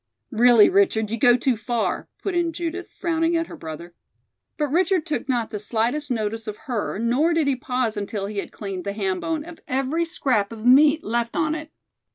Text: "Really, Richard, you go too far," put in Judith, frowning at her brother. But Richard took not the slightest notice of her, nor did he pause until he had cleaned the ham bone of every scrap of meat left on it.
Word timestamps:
"Really, 0.31 0.67
Richard, 0.67 1.11
you 1.11 1.17
go 1.19 1.37
too 1.37 1.55
far," 1.55 2.09
put 2.23 2.33
in 2.33 2.53
Judith, 2.53 2.89
frowning 2.99 3.37
at 3.37 3.45
her 3.45 3.55
brother. 3.55 3.93
But 4.57 4.69
Richard 4.71 5.05
took 5.05 5.29
not 5.29 5.51
the 5.51 5.59
slightest 5.59 6.09
notice 6.09 6.47
of 6.47 6.57
her, 6.65 6.97
nor 6.97 7.35
did 7.35 7.45
he 7.45 7.55
pause 7.55 7.95
until 7.95 8.25
he 8.25 8.39
had 8.39 8.51
cleaned 8.51 8.83
the 8.83 8.93
ham 8.93 9.19
bone 9.19 9.45
of 9.45 9.59
every 9.67 10.05
scrap 10.05 10.51
of 10.51 10.65
meat 10.65 11.03
left 11.03 11.35
on 11.35 11.53
it. 11.53 11.69